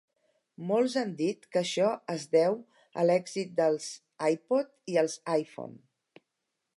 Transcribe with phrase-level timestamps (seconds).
[0.69, 2.57] Molts han dit que això es deu
[3.01, 3.91] a l'èxit dels
[4.31, 6.23] iPod i els iPhone.